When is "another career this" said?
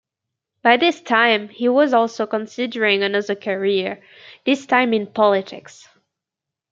3.03-4.65